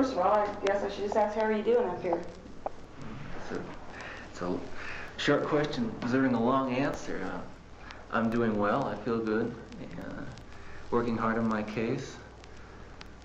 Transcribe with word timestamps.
first 0.00 0.12
of 0.14 0.18
all, 0.20 0.32
I 0.32 0.48
guess 0.64 0.82
I 0.82 0.88
should 0.88 1.04
just 1.04 1.16
ask 1.16 1.34
how 1.36 1.42
are 1.42 1.52
you 1.52 1.62
doing 1.62 1.86
up 1.86 2.02
here? 2.02 2.18
It's 3.36 3.50
a, 3.52 3.62
it's 4.30 4.40
a 4.40 4.58
short 5.18 5.44
question 5.44 5.92
deserving 6.00 6.32
a 6.32 6.42
long 6.42 6.72
answer. 6.72 7.20
Uh, 7.22 7.40
I'm 8.10 8.30
doing 8.30 8.56
well. 8.56 8.86
I 8.86 8.94
feel 9.04 9.18
good. 9.18 9.54
Uh, 9.98 10.22
working 10.90 11.18
hard 11.18 11.36
on 11.36 11.46
my 11.46 11.62
case. 11.62 12.16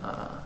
Uh, 0.00 0.38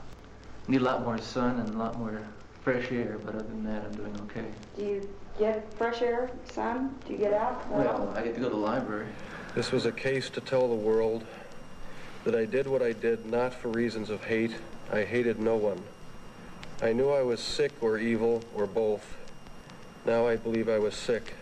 need 0.66 0.80
a 0.80 0.84
lot 0.84 1.02
more 1.02 1.18
sun 1.18 1.60
and 1.60 1.68
a 1.68 1.76
lot 1.76 1.98
more 1.98 2.22
fresh 2.62 2.90
air, 2.90 3.20
but 3.22 3.34
other 3.34 3.44
than 3.44 3.62
that, 3.64 3.84
I'm 3.84 3.92
doing 3.92 4.18
okay. 4.22 4.46
Do 4.78 4.82
you 4.82 5.08
get 5.38 5.74
fresh 5.74 6.00
air, 6.00 6.30
sun? 6.50 6.94
Do 7.06 7.12
you 7.12 7.18
get 7.18 7.34
out? 7.34 7.70
Well, 7.70 8.14
I 8.16 8.22
get 8.22 8.34
to 8.36 8.40
go 8.40 8.48
to 8.48 8.54
the 8.54 8.56
library. 8.56 9.08
This 9.54 9.72
was 9.72 9.84
a 9.84 9.92
case 9.92 10.30
to 10.30 10.40
tell 10.40 10.68
the 10.68 10.74
world 10.74 11.22
that 12.24 12.34
I 12.34 12.46
did 12.46 12.66
what 12.66 12.80
I 12.80 12.92
did 12.92 13.26
not 13.26 13.52
for 13.52 13.68
reasons 13.68 14.08
of 14.08 14.24
hate. 14.24 14.56
I 14.90 15.04
hated 15.04 15.38
no 15.38 15.56
one. 15.56 15.82
I 16.82 16.92
knew 16.92 17.10
I 17.10 17.22
was 17.22 17.40
sick 17.40 17.72
or 17.80 17.98
evil 17.98 18.42
or 18.54 18.66
both. 18.66 19.16
Now 20.04 20.26
I 20.26 20.36
believe 20.36 20.68
I 20.68 20.78
was 20.78 20.94
sick. 20.94 21.34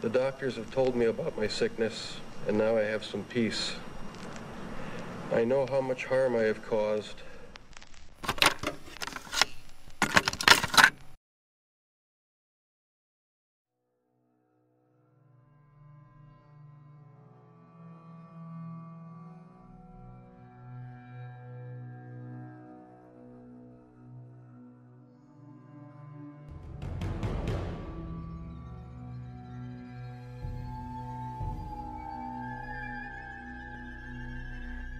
The 0.00 0.08
doctors 0.08 0.56
have 0.56 0.70
told 0.70 0.96
me 0.96 1.04
about 1.04 1.36
my 1.36 1.46
sickness, 1.46 2.16
and 2.48 2.58
now 2.58 2.76
I 2.76 2.82
have 2.82 3.04
some 3.04 3.24
peace. 3.24 3.74
I 5.32 5.44
know 5.44 5.66
how 5.66 5.80
much 5.80 6.06
harm 6.06 6.34
I 6.34 6.42
have 6.42 6.64
caused. 6.66 7.16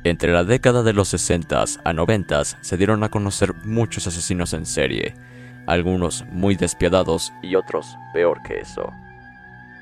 Entre 0.04 0.32
la 0.32 0.44
década 0.44 0.82
de 0.82 0.92
los 0.92 1.08
60 1.08 1.64
a 1.84 1.92
90 1.92 2.44
se 2.44 2.76
dieron 2.76 3.04
a 3.04 3.10
conocer 3.10 3.54
muchos 3.64 4.06
asesinos 4.06 4.52
en 4.52 4.66
serie, 4.66 5.14
algunos 5.66 6.24
muy 6.30 6.56
despiadados 6.56 7.32
y 7.42 7.54
otros 7.54 7.96
peor 8.12 8.42
que 8.42 8.58
eso. 8.58 8.90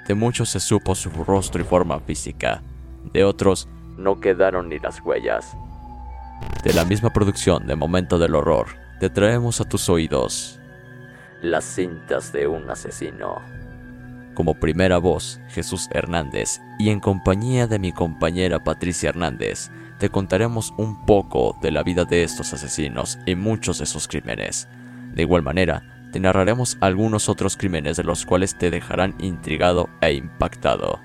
De 0.06 0.14
muchos 0.14 0.50
se 0.50 0.60
supo 0.60 0.94
su 0.94 1.10
rostro 1.10 1.62
y 1.62 1.64
forma 1.64 2.00
física, 2.00 2.62
de 3.12 3.24
otros 3.24 3.68
no 3.96 4.20
quedaron 4.20 4.68
ni 4.68 4.78
las 4.78 5.00
huellas. 5.00 5.56
De 6.64 6.72
la 6.74 6.84
misma 6.84 7.10
producción 7.10 7.66
de 7.66 7.77
Momento 7.77 8.18
del 8.18 8.34
Horror, 8.34 8.66
te 8.98 9.08
traemos 9.08 9.60
a 9.60 9.64
tus 9.64 9.88
oídos 9.88 10.60
las 11.42 11.64
cintas 11.64 12.32
de 12.32 12.46
un 12.46 12.68
asesino. 12.70 13.40
Como 14.34 14.55
primera 14.55 14.98
voz, 14.98 15.40
Jesús 15.48 15.88
Hernández, 15.92 16.60
y 16.78 16.90
en 16.90 17.00
compañía 17.00 17.66
de 17.66 17.78
mi 17.78 17.92
compañera 17.92 18.62
Patricia 18.62 19.08
Hernández, 19.08 19.70
te 20.00 20.08
contaremos 20.08 20.72
un 20.78 21.04
poco 21.04 21.54
de 21.60 21.70
la 21.70 21.82
vida 21.82 22.06
de 22.06 22.24
estos 22.24 22.54
asesinos 22.54 23.18
y 23.26 23.34
muchos 23.34 23.78
de 23.78 23.86
sus 23.86 24.08
crímenes. 24.08 24.66
De 25.12 25.22
igual 25.22 25.42
manera, 25.42 25.82
te 26.10 26.18
narraremos 26.18 26.78
algunos 26.80 27.28
otros 27.28 27.58
crímenes 27.58 27.98
de 27.98 28.04
los 28.04 28.24
cuales 28.24 28.56
te 28.56 28.70
dejarán 28.70 29.14
intrigado 29.18 29.90
e 30.00 30.14
impactado. 30.14 30.98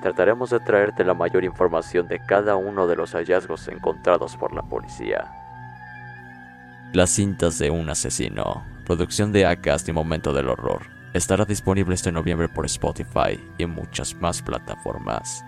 Trataremos 0.00 0.48
de 0.48 0.58
traerte 0.58 1.04
la 1.04 1.12
mayor 1.12 1.44
información 1.44 2.08
de 2.08 2.18
cada 2.24 2.56
uno 2.56 2.86
de 2.86 2.96
los 2.96 3.12
hallazgos 3.12 3.68
encontrados 3.68 4.38
por 4.38 4.54
la 4.54 4.62
policía. 4.62 5.30
Las 6.94 7.10
cintas 7.10 7.58
de 7.58 7.70
un 7.70 7.90
asesino, 7.90 8.64
producción 8.86 9.32
de 9.32 9.44
Acast 9.44 9.86
y 9.90 9.92
Momento 9.92 10.32
del 10.32 10.48
Horror, 10.48 10.86
estará 11.12 11.44
disponible 11.44 11.94
este 11.94 12.10
noviembre 12.10 12.48
por 12.48 12.64
Spotify 12.64 13.38
y 13.58 13.66
muchas 13.66 14.14
más 14.14 14.40
plataformas. 14.40 15.44